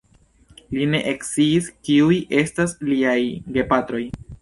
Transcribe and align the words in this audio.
Li 0.77 0.87
ne 0.93 1.01
sciis, 1.27 1.69
kiuj 1.89 2.19
estas 2.43 2.77
liaj 2.91 3.19
gepatroj. 3.59 4.05